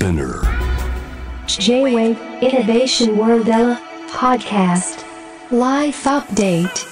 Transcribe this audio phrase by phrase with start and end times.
[0.00, 0.40] Spinner.
[1.46, 5.04] J-Wave Innovation World uh, Podcast.
[5.50, 6.86] Life Update.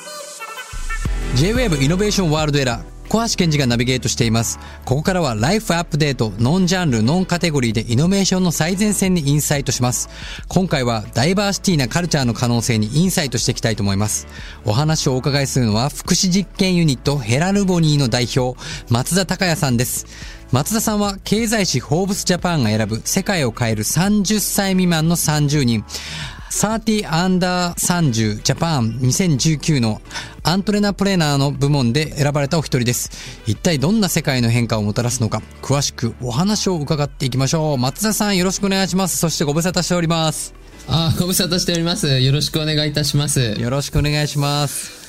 [1.35, 4.59] J-Wave Innovation イノベーションワールドエラ小橋健二がナビゲートしています。
[4.85, 10.11] ここからはライフアップデート、ノンジャンル、ノンカテゴリーでイノベーションの最前線にインサイトします。
[10.47, 14.27] 今回はダイバーシティなカルチャーの可能性にインサイトしていきたいと思います。
[14.67, 20.05] お話をお伺いするのは福祉実験ユニットヘラルボニーの代表、松田隆也さんです。
[20.53, 25.83] 松田さんは経済誌フォーブスジャパンが選ぶ世界を変える30歳未満の30人。
[26.51, 30.01] 30 under 30ジャパン2019の
[30.43, 33.11] アントレナプレナーの部門で選ばれたお一人です。
[33.47, 37.79] 一体どんな世界の変化をもたらすのか、詳しくお話を伺っていきましょう。
[37.79, 39.19] 松田さんよろしくお願いします。
[39.19, 40.55] そしてご無沙汰しております。
[40.87, 42.19] あーご無沙汰しております。
[42.19, 43.41] よろしくお願いいたします。
[43.59, 45.08] よろしくお願いします。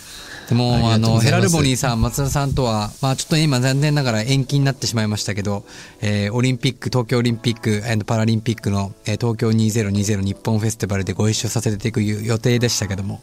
[0.49, 5.63] でも、あの、ヘラルボニーさん、松田さんとは、まあちょっと今残念ながら延期になってしまいましたけど、
[6.01, 13.21] えーオリンピック、東京オリンピックパラリンピックの、えー東京2020日本フェスティバルでご一緒させていく予定でしたけども、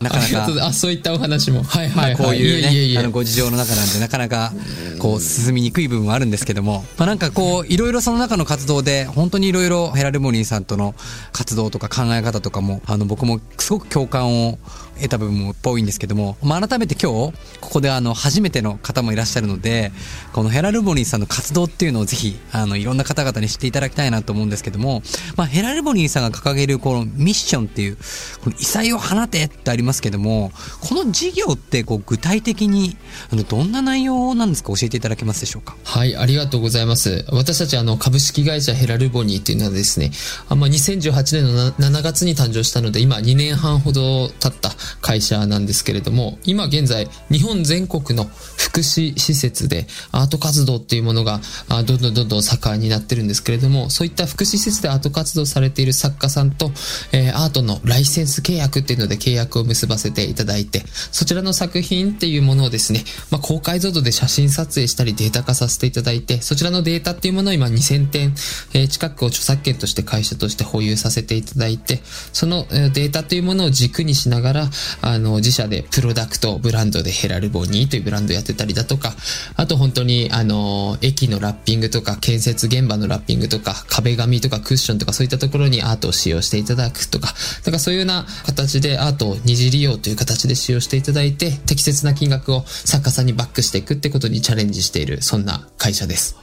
[0.00, 1.64] なかなかああ、そういったお話も。
[1.64, 2.14] はいはい、はい。
[2.14, 4.52] まあこういうね、いあの、ご事情の中なんで、なかなか、
[5.00, 10.94] こう、進みにくい部分はあるんですけども、まあなんかこう、いろいろその中の活動で、本当にいろいろヘラルボニーさんとの
[11.32, 14.58] 活動とか考え方とかも、あの、僕もすごく共感を
[15.00, 19.92] 得た部分も多いんですけども、まあ改めて今日、ここであの、初めての方もいらっしゃるので、
[20.32, 25.02] このヘラルボニーさんの活動っていうのをぜひ、あの、いろんな方々に知っていただきたいなと思うんですけども、
[25.36, 27.96] まあヘラルボニーさんが掲げるこのミッションっていう、
[28.44, 32.96] この異彩を放てってありますけども、この事業ってこう具体的に、
[33.32, 34.72] あの、どんな内容なんですか？
[34.74, 35.76] 教えていただけますでしょうか？
[35.84, 37.24] はい、ありがとうございます。
[37.30, 40.10] 私たちあの株式会社ヘラルボニーっていうのはですね、
[40.48, 44.70] あまあ、2018年の7月に誕生したので、今2年半ほど経った
[45.00, 56.70] 会社なんですけれども、今現在日本全国の福祉施設でアート活動っていうものがどんどんどんどん盛んになってるんですけれども、そういった福祉施設でアート活動されている作家さんと、
[57.12, 68.34] えーアートのライセンス契約っていうので契約を結ばせていただいて、そちらの作品っていうものをですね、まあ、高解像度で写真撮影したりデータ化させていただいて、そちらのデータっていうものを今2000点、
[68.74, 72.00] えー近くを著作権として会社として保有させていただいて、
[72.32, 74.69] そのデータというものを軸にしながら、
[75.02, 79.14] あの、自社でプロダクト、ブランドでヘラルボニーというブランドやってたりだとか、
[79.56, 96.36] あと本当に、あの、駅のラッピングとか、建設現場のラッピングとか、壁紙とかクッションとかそういったところにアートを使用していただくとか、だからそういうような形でアートを二次利用という形で使用していただいて、適切な金額を作家さんにバックしていくってことにチャレンジしている、そんな会社です。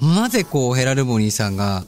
[0.00, 1.84] なぜこうヘラルボニーさんが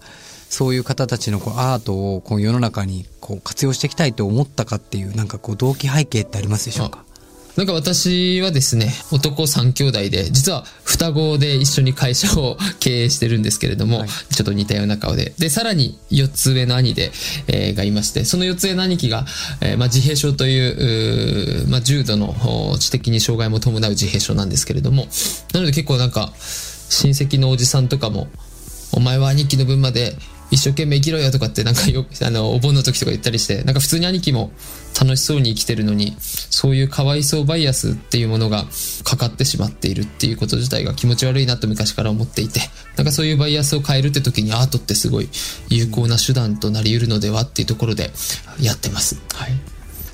[0.49, 7.05] そういう方たちのこうアートをこう世の中にこう活用していきたいと思ったかっていうなんかこう動機背景ってありますでしょうか？
[7.57, 15.33] なんか私はですね、男三兄弟で、実は双子で一緒に会社を経営してるんですけれども、はいちょっと似たような顔で。
[15.39, 17.13] で、さらに4つ上の兄で、
[17.49, 19.25] えーがいまして、その4つ上の兄貴が、
[19.63, 22.35] えーまあ、自閉症という、うーまあ、重度の
[22.73, 25.07] お知的に障害も伴う自閉症なんですけれども、
[25.55, 28.29] なので結構なんか、親戚のおじさんとかも、
[28.93, 30.15] お前は兄貴の分まで
[30.51, 34.53] 一生懸命生きろよとかってなんかよ、 あの、お盆の時とか言ったりして、なんか普通に兄貴も
[34.99, 38.67] 楽しそうに生きてるのに、そういうかわいそうバイアスっていうものが
[39.03, 42.61] かかってしまっているっていうこと自体が気持ち悪いなと昔から思っていて、
[42.97, 45.29] なんかそういうバイアスを変えるって時にアートってすごい
[45.69, 48.13] 有効な手段となり得るのではっていうところで
[48.61, 49.17] やってます。
[49.35, 49.53] はい。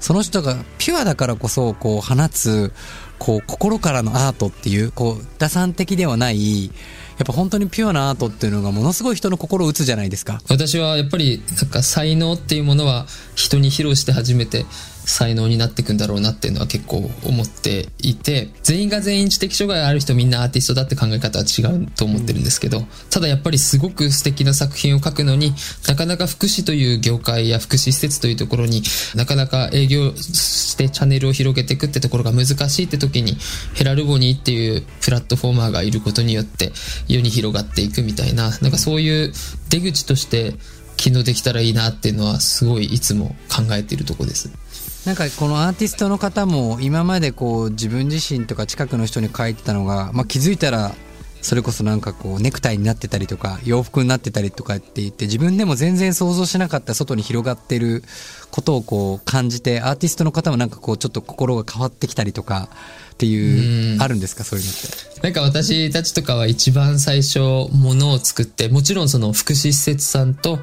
[0.00, 2.72] その人がピュアだからこそこう放つ
[3.18, 6.72] こう心からのアートっていうこう打算的ではない
[7.18, 10.40] やっぱ本当にピュアなアートっていうのがものすごい人の心を打つじゃないですか。
[10.48, 14.64] 私はやっぱりなんか才能っていうものは人に披露して初めて
[15.04, 25.54] 才能になっていくんだろうなっていうのは結構思っていて全員が全員知的障害ある人みんなアーティストだって考え方は違うと思ってるんですけど、ただやっぱりすごく素敵な作品を書くのに
[25.88, 28.82] なかなか福祉という業界や福祉施設というところに
[29.14, 33.36] なかなか営業してチャンネルを広げていくってところが難しいって時に
[33.74, 36.72] ヘラルボニーっていうプラットフォーマーがいることによって
[37.08, 39.32] 世に広がっていくみたいななんかそういう
[39.70, 40.54] 出口として
[40.96, 44.61] 機能できたらいいなっていうのはすごいいつも考えているとこです。
[45.06, 50.92] なんかこのアーティストの方も今までこう自分自身とか近くの人に書いてたのが、まあ、気づいたら
[51.40, 58.04] それこそなんかこうネクタイになってたりとか洋服になってたりとかって言って自分でも全然想像しなかった外に広がってる
[58.52, 62.68] ことをこう感じてアーティストの方もなんかこうちょっと心が変わってきたりとか
[63.12, 65.20] っていうあるんですかそういうのって。
[65.22, 70.58] なんか私たちとかは一番最初ものを作って、もちろんその福祉施設さんと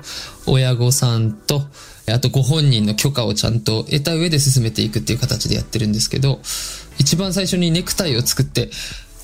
[0.46, 1.62] 親御さんと、
[2.12, 6.40] あとご本人の許可をちゃんと得た上で進めていくっていう形でやってるんですけど、
[6.98, 8.70] 一番最初にネクタイを作って、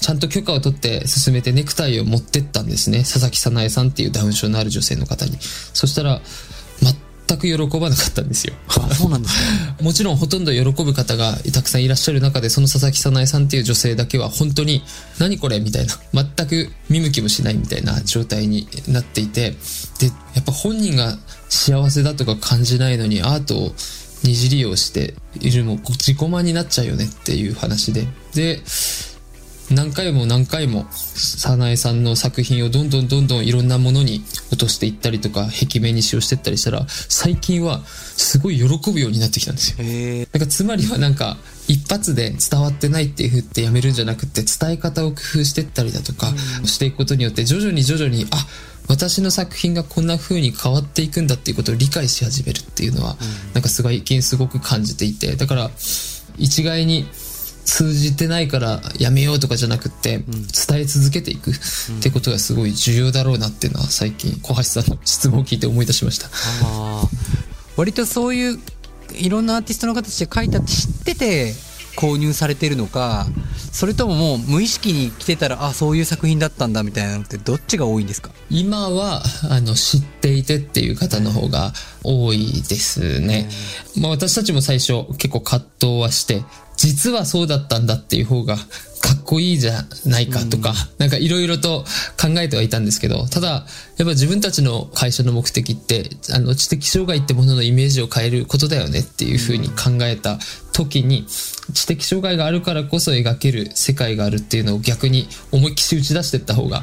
[0.02, 3.00] ちゃんと許可を取って進めてネクタイを持ってったんですね。
[3.00, 5.38] 佐々木早苗さんっていうダウン症のある女性の方に。
[5.40, 6.22] そしたら、
[7.28, 8.54] 全く喜ばなかったんですよ。
[8.68, 9.76] あ、そうなんですね。
[9.82, 14.84] もちろんほとんど喜ぶ方がたくさんいらっしゃる中で、その佐々木早苗さんっていう女性だけは本当に、
[15.18, 19.56] 何これみたいな、全く見向きもしないみたいな状態になっていて、
[20.00, 21.18] で、やっぱ本人が
[21.50, 23.76] 幸せだとか感じないのにアートを
[24.24, 28.08] 二次利用しているも自己満になっちゃうよねっていう話で。
[28.34, 28.62] で、
[29.72, 39.78] 何回も何回も早苗さんの作品をどんどんどんどんいろんなものに落としていったりとか壁面に使用していったりしたら最近はすごい喜ぶようになってきたんですよ。
[39.82, 46.28] へなんかつまりはなんか一発で伝わってないっていうふうってやめるんじゃなくて伝え方を工夫していったりだとか
[46.66, 48.48] していくことによって徐々に徐々にあ
[48.88, 53.18] 私の作品がこんな風に変わっていくんだっていうことを理解し始めるっていうのは、
[53.54, 55.36] なんか最近すごく感じていて。
[55.36, 55.72] だから
[56.38, 57.08] 一概に
[57.76, 61.54] 通じてないからやめようとかじゃなくて、伝え続けていくっ
[62.02, 66.30] てことがすごい重要だろうなっていうのは最近小橋さんの質問を聞いて思い出しました。
[67.76, 68.60] 割とそういう
[69.12, 71.54] いろんなアーティストの方たちで書いたって知ってて
[71.98, 73.26] 購入されてるのか
[73.72, 78.32] それとももう無意識に来てたらあそういう作品だったんだみたいなのってどっちが多いんですか？
[78.50, 81.74] 今はあの知っていてっていう方の方が
[82.04, 83.50] 多いですね。
[84.00, 86.44] まあ私たちも最初結構葛藤はして、
[86.78, 88.58] 実はそうだったんだっていう方が
[89.06, 91.86] かっこいいじゃないかとか、なんかいろいろと
[92.20, 93.64] 考えてはいたんですけど、ただやっ
[94.00, 100.40] ぱ自分たちの会社の目的って、あの知的障害ってもののイメージを変えることだよねっていうふうに考えた
[100.74, 101.26] 時に、
[101.74, 106.82] 知的障害があるからこそ描ける世界があるっていうのを逆に思いっきし打ち出していった方が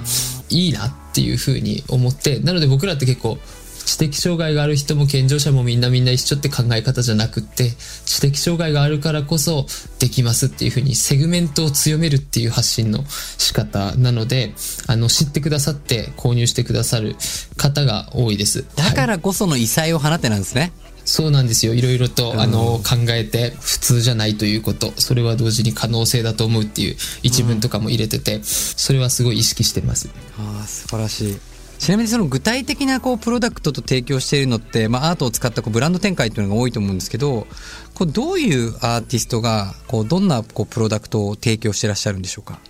[0.49, 3.39] いいなっていうふうに思って、なので僕らって結構
[3.85, 7.71] 知的障害がある人も健常者もみんなみんな一緒って考え方じゃなくって
[8.05, 9.67] 知的障害があるからこそ
[9.99, 14.55] できますっていうふうにセグメントを強めるっていう発信の仕方なので
[14.87, 17.17] あの知ってくださって購入してくださる
[17.57, 18.65] 方が多いです。
[18.77, 20.73] だかはいらこその異彩を放ってなんですね、
[21.05, 21.75] そうなんですよ。
[21.75, 24.93] いろいろとあの考えて普通じゃないということ。
[24.97, 30.09] それは同時に可能性だと思うっていう一文とかも入れててそれはすごい意識してます。
[30.39, 31.52] ああ素晴らしい
[31.83, 37.49] ちなみにその具体的なこうプロダクトと提供しているのって、まあ、アートを使ったこうブランド展開っていうのが多いと思うんですけど
[37.95, 42.61] こうどういうアーティストがこうどんなこうプロダクトを提供してらっしゃるんでしょうか？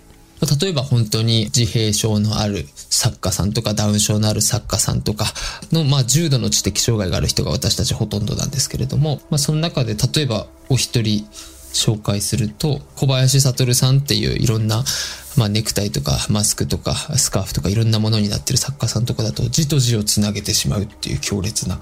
[0.59, 5.25] 例えば本当に自閉症のある作家さんとかダウン症のある作家さんとか
[5.71, 11.27] の、まあ、重度の知的障害がある人が私たちほとんどなんですけれども、まあ、その中で例えばお一人
[11.73, 14.83] 紹介すると小林悟さんっていういろんな、
[15.37, 21.79] まあ、ネクタイとかマスクとかスカーフとかいろんなものになってる作家さんとかだと字と字をつなげてしまうっていう強烈な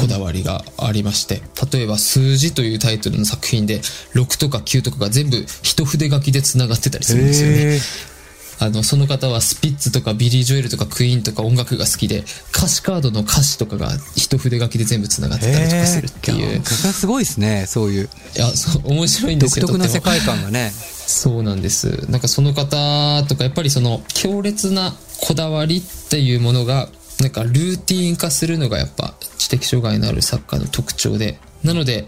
[0.00, 1.42] こだわりがありまして
[1.72, 3.80] 例えば「数字」というタイトルの作品で
[4.14, 8.13] 6とか9とかが全部一筆書きでつながってたりするんですよね。
[8.58, 12.24] あの、その方はスピッツとかビリー・ジョエルとかクイーンとか音楽が好きで、
[12.54, 16.60] 歌詞カードの歌詞とかが一筆書きで全部繋がってたりとかするっていう。
[16.60, 19.66] いそれすごいですねそういうや、そう、面白いんですよ。
[19.66, 20.72] 独特な世界観がね
[21.06, 22.10] そうなんです。
[22.10, 26.88] なんかその方とか、やっぱりその強烈なこだわりっていうものが、
[27.20, 31.38] なんかルーティン化するのがやっぱ知的障害のある作家の特徴で。
[31.62, 32.06] なので、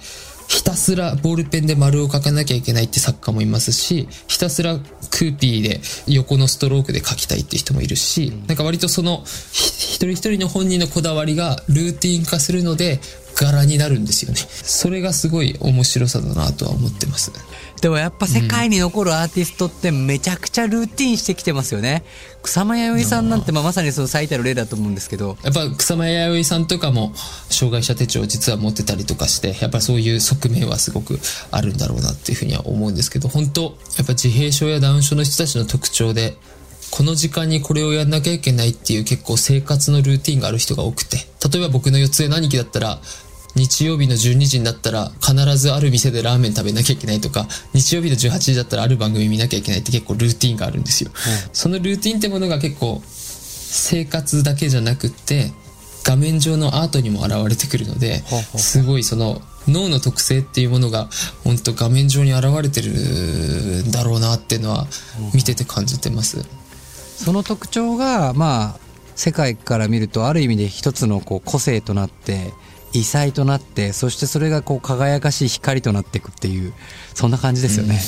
[0.57, 9.23] ひたすらボールペンで丸を書かなきゃいけないって作家もいますし、ひたすらクーピーで横のストロークで書きたいって人もいるし、なんか割とその
[9.53, 13.01] 一人一人の本人のこだわりがルーティン化するので
[13.37, 14.39] 柄になるんですよね。
[14.39, 17.31] それがすごい面白さだなとは思ってます。
[17.81, 22.05] でもやっぱ世界に残るアーティストってめちゃくちゃルーティンしてきてますよね
[22.43, 27.13] 草間彌生さんなんてまあまさにその最たる例だと思うんですけどやっぱ草間彌生さんとかも
[27.51, 31.19] 障害者手帳を実は持ってたりとかしてやっぱそういう側面はすごく
[31.51, 33.63] あるんだろうなっていうふうには思うんですけど本当
[33.99, 36.35] やっぱ自閉症やダウン症の人たちの特徴で
[36.91, 41.19] この時間にこれをやんなきゃいけないっていう結構生活のルーティンがある人が多くて
[41.53, 43.01] 例えば僕の四つ上兄貴だったら
[43.57, 51.11] 日曜日の12時になったら必ずある店でラーメン食べなきゃいけないとか日曜日の18時だったらある番組見なきゃいけないって結構ルーティンがあるんですよ、
[51.53, 55.53] そのルーティンってものが結構生活だけじゃなくって
[56.05, 58.23] 画面上のアートにも現れてくるので
[58.57, 61.09] すごいその脳の特性っていうものが
[61.43, 62.93] 本当画面上に現れてる
[63.85, 64.87] んだろうなっていうのは
[65.35, 66.45] 見てて感じてます。
[67.17, 68.81] その特徴がまあ
[69.17, 72.53] 世界から見るとある意味で一つのこう個性となって
[72.93, 76.73] 異彩となってそしてそれがこう輝かしい光となっていくっていう
[77.15, 78.01] そんな感じですよね、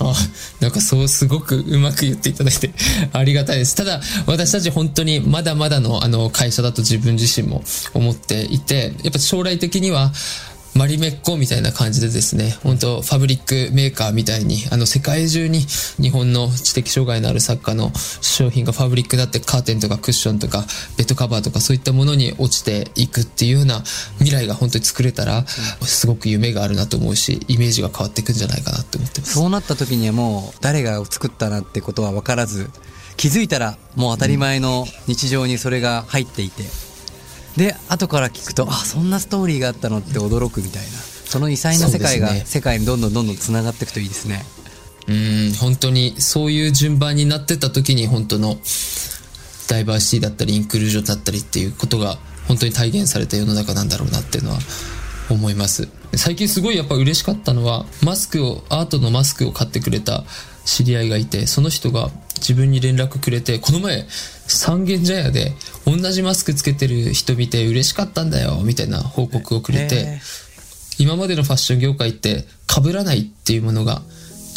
[0.00, 0.14] あ、
[0.60, 2.72] なんかそうすごくうまく言っていただいて
[3.12, 3.74] ありがたいです。
[3.74, 10.12] ただ私たち本当にまだまだのあの会社だと自分自身も思っていて、やっぱ将来的には
[10.78, 15.58] マリメッコみたいな感じでですね、本当ファブリックメーカーみたいに、あの世界中に
[16.00, 20.64] 日本の知的障害のある作家の商品がファブリックだってカーテンとかクッションとか
[20.96, 23.80] ベッドカバーとかそういったものに落ちていくっていうような
[24.18, 29.34] 未来が本当に作れたら、すごく夢があるなと思うし、イメージが変わっていくんじゃないかなって思ってます。
[29.34, 32.70] そうなった時にはもう誰が作ったなってことは分からず
[33.16, 36.62] 気づいたらもう当たり前の日常にそれが入っていて、
[37.58, 40.88] で後から聞くとあそんなストーリーがあったのって驚くみたいな。
[41.28, 44.46] その異彩な世界が世界にどんどんどんどんつながっていくといいですね。
[45.08, 48.56] うん、本当にそういう順番になってた時に本当の
[49.68, 54.58] ダイバーシティだったりインクルージョンだったりっていうことが本当に体現された世の中なんだろうなっていうのは
[55.30, 55.88] 思います。
[56.14, 60.24] 最近すごいやっぱ嬉しかったのはマスクを、アートのマスクを買ってくれた
[60.64, 65.52] 知り合いがいて、その人が自分に連絡くれて、この前三軒茶屋で
[65.86, 70.20] 同じマスクつけてる人見て嬉しかったんだよみたいな報告をくれへて、
[70.98, 74.02] 今までのファッション業界って被らないっていうものが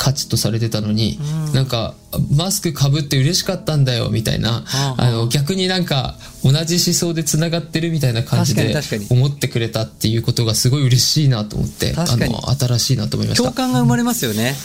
[0.02, 1.20] 価値とされてたのに、
[1.54, 1.94] なんか
[2.36, 8.74] マスク被って嬉しかったんだよみたいな、ああの逆になんか同じ思想でつながってるみたいな感じで
[9.12, 13.44] 思ってくれたっていうことがすごい嬉しいなと思ってあの新しいなと思いました。
[13.44, 14.56] 共感が生まれますよね。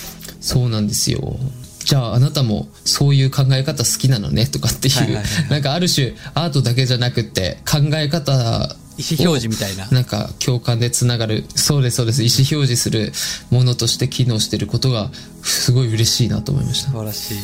[0.41, 1.37] そうなんですよ。
[1.85, 9.87] じゃああなたもそういう考え方好きなのねとかっていう、なんかある種アートだけじゃなくって考え方意思表示みたいな。
[9.91, 11.45] なんか共感でつながる。
[11.55, 12.23] そうですそうです。
[12.23, 13.13] 意思表示する
[13.51, 15.11] ものとして機能してることが
[15.43, 16.91] すごい嬉しいなと思いました。
[16.91, 17.39] 素晴らしい。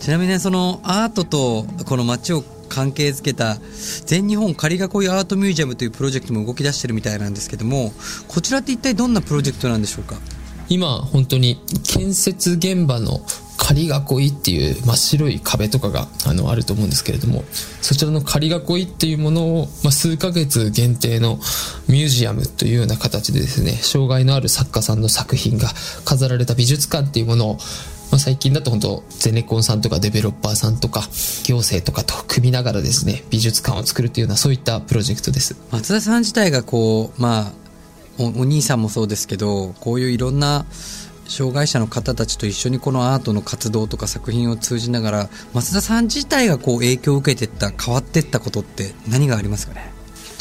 [0.00, 3.58] ちなみにねそのアートとこの街を関係づけた
[4.06, 7.92] 全日本仮囲いアートミュージアムというプロジェクトも動き出してるみたいなんですけども
[8.28, 10.16] こちらって一体どんなプロジェクトなんでしょうか？
[10.68, 13.20] 今本当に建設現場の
[13.66, 17.42] 仮囲いっていう真っ白い壁とかがあのあると思うんですけれども
[17.82, 21.40] そちらの仮囲いっていうものを、まあ、数ヶ月限定の
[21.88, 25.68] ミュージアムというような形でですね障害のある作家さんの作品が
[26.04, 27.58] 飾られた美術館っていうものを
[28.08, 31.00] まあ、最近だと本当ゼネコンさんとかデベロッパーさんとか
[31.42, 35.56] 行政とかと組みながらですね美術館を作るというようなそういったプロジェクトです。
[35.72, 37.52] 松田さん自体がこうまあ
[38.18, 40.66] おお兄さんもそうですけどこういういろんな
[41.28, 49.92] 障害者の方たちと一緒にこのアートの活動とか作品を通じながら松田さん自体がこう影響を受けてった変わってったことって何がありますかね？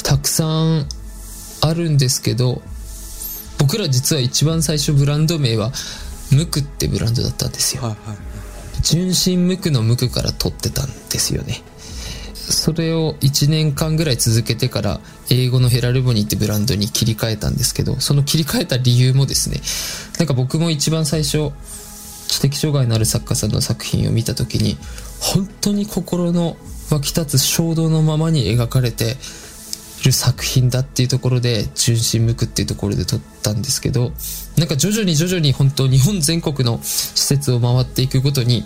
[0.04, 0.88] たくさん
[1.62, 2.62] あるんですけど
[3.58, 5.72] 僕ら実は一番最初ブランド名は
[6.32, 7.84] ムクってブランドだったんですよ。
[7.84, 8.18] はいはい
[8.82, 11.64] 純真無垢の無垢から取ってたんですよね。
[12.36, 15.00] それを1年間ぐらい続けてから
[15.32, 19.60] 英語のヘラルボニーってブランドに切り替えたんですけどその切り替えた理由もですね
[20.20, 21.52] なんか僕も一番最初
[22.28, 24.78] 知的障害のある作家さんの作品を見た時に
[25.20, 26.58] 本当に心の
[26.92, 29.16] 湧き立つ衝動のままに描かれて
[30.02, 34.12] いる作品だっていうところで純真無垢っていうところで撮ったんですけど
[34.58, 38.64] なんか徐々に徐々に本当日本全国の施設を回っていくごとに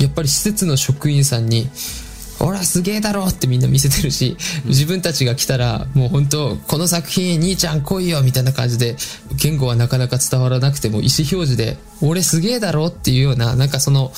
[0.00, 1.68] やっぱり施設の職員さんに
[2.40, 8.96] 「ほらすげえだろ!」ってみんな見せてるし自分たちが来たらもう本当この作品兄ちゃん来いよみたいな感じで
[9.36, 14.12] 言語はなかなか伝わらなくても意思表示で「俺すげえだろ!」っていうようななんかその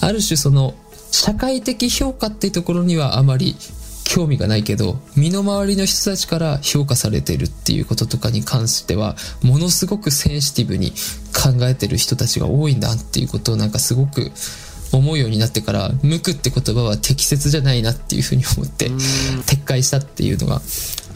[0.00, 0.74] ある種その
[1.12, 3.56] 社会的評価っていうところにはあまり
[4.04, 10.90] 興味がないけど身の回りの人たちから評価されてるっていうこととかに関してはものすごくセンシティブに
[11.32, 14.32] 考えてる人たちが多いんだっていうことをなんかすごく
[14.92, 20.62] 思うようになってから「無垢」って言葉は適切じゃないなっていうふうに思って撤回したっていうのが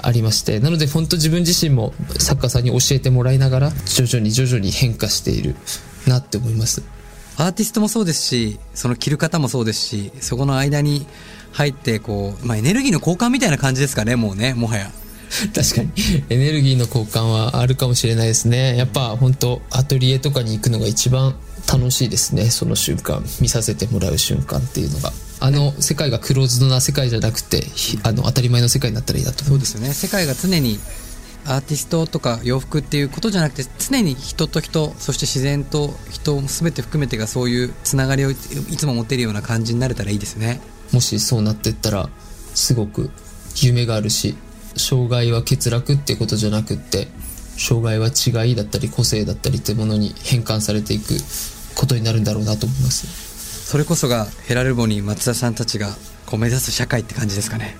[0.02, 5.56] ありましてなので本当自分自身も作家さんに教えてもらいながら徐々に徐々に変化している
[6.06, 6.82] なって思います。
[7.36, 11.04] アーティストもそうですしその着る方もそうですしそこの間に
[11.50, 14.90] 入ってこう、まあ、エネルギーの交換みたいな感じですかねもうねもはや。
[15.52, 15.90] 確かに。
[16.28, 18.76] エネルギーの交換はあるかもしれないですね。
[18.76, 21.34] やっぱ本当アトリエとかに行くのが一番
[21.70, 23.24] 楽しいですねその瞬間。
[23.40, 25.12] 見させてもらう瞬間っていうのが。
[25.40, 29.44] あの世界がクローズドな世界じゃなくてひあの当たり前の世界になったらいいなと。
[29.44, 29.92] 思いうですよね。
[29.92, 30.78] 世界が常に
[31.46, 40.60] アーティストとか洋服っていうことじゃなくて常に人と人そして自然と人を全て含めてがそういうつながりをいつも持てるような感じになれたらいいですね。
[40.92, 42.08] もしそうなってったら
[42.54, 43.10] すごく
[43.56, 44.36] 夢があるし
[44.76, 47.08] 障害は欠落ってことじゃなくって
[47.56, 51.14] 障害は違いだったり個性だったりってものに変換されていく
[51.74, 53.70] ことになるんだろうなと思います。
[53.70, 55.88] それこそがヘラルボニー松田さんたちが
[56.26, 57.76] こう目指す社会って感じですかね。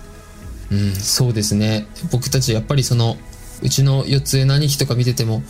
[0.70, 1.86] うんそうですね。
[2.10, 3.16] 僕たちやっぱりその
[3.62, 5.40] うちの四つ兄貴とか見てても、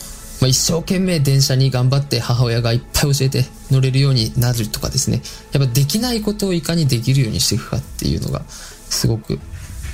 [0.41, 5.23] まあ、一生懸命電車に頑張って母親がいっぱい教えて乗れるようになるとかですね。
[5.53, 9.39] やっぱできないことをいかにできるようにしていくかっていうのがすごく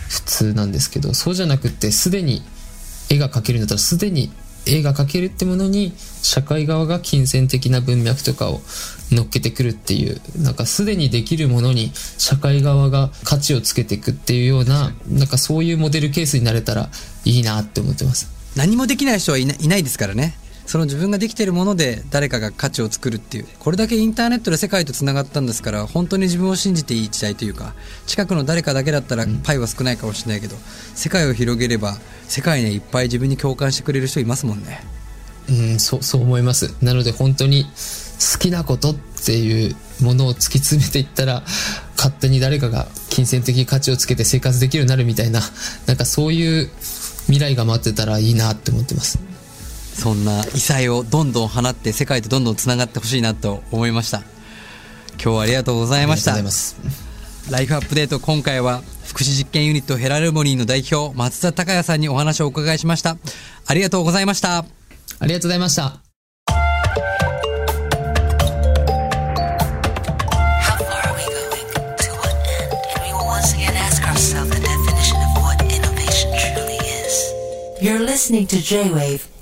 [0.08, 2.42] 普通なんですけどそうじゃなくってすでに
[3.10, 4.32] 絵が描けるんだったらすでに
[4.66, 8.60] 絵が描けるってものに社会側が金銭的な文脈とかを
[9.10, 16.88] 乗っけてくるっていうなんかすでにできるものに社会側が価値をつけていくっていうようななんかそういうモデルケースになれたら
[17.24, 18.30] いいなって思ってます。
[18.56, 20.36] 何もできない人はいないないですからね。
[20.70, 27.74] その自分ができているもので誰かが価値を作るっていうこれだけインターネットで世界とつながったんですから本当に自分を信じていい時代というか
[28.06, 30.54] 近くの誰かだけだったらパイは少ないかもしれないけど、
[30.94, 31.96] 世界を広げれば
[32.28, 34.80] 世界にいっぱい自分に共感してくれる人いますもんね。
[35.48, 36.72] うんそうそう思います。
[36.84, 41.42] なので本当に好きなことっていうものを突き詰めていったら
[41.96, 45.40] 勝手に誰かが金銭的価値をつけて生活できるようになるみたいな
[45.86, 46.70] なんかそういう
[47.26, 49.29] 未来が待ってたらいいなって思ってます
[50.00, 54.22] そんな異彩をどんどん放って世界とどんどんつながってほしいなと思いました。
[55.12, 56.32] 今日はありがとうございました。
[56.32, 56.82] ありがとうござい
[57.42, 57.50] ます。
[57.52, 63.18] ライフアップデート今回は福祉実験ユニットヘラルモニーの代表松田孝也さんにお話をお伺いしました。
[63.66, 64.64] ありがとうございました。
[65.18, 66.00] ありがとうございました.
[77.82, 79.39] You're listening to J-Wave